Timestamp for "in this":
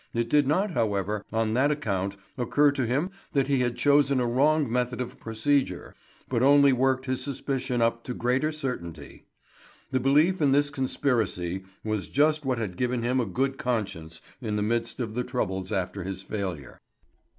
10.41-10.71